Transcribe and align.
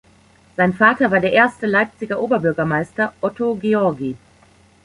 Sein 0.57 0.73
Vater 0.73 1.11
war 1.11 1.19
der 1.19 1.31
erste 1.31 1.67
Leipziger 1.67 2.19
Oberbürgermeister 2.19 3.13
Otto 3.21 3.53
Georgi. 3.53 4.17